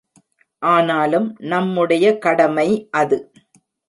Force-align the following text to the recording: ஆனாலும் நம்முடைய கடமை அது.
ஆனாலும் 0.61 1.27
நம்முடைய 1.43 2.05
கடமை 2.17 2.67
அது. 2.91 3.19